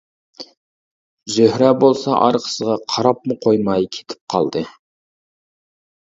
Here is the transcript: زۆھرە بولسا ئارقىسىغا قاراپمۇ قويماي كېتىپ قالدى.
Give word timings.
زۆھرە 1.33 1.67
بولسا 1.83 2.13
ئارقىسىغا 2.21 2.79
قاراپمۇ 2.95 3.39
قويماي 3.45 3.87
كېتىپ 3.99 4.21
قالدى. 4.37 4.65